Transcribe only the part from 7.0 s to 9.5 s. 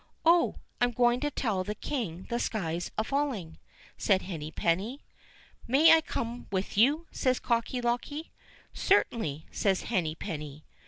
says Cocky locky. "Certainly,"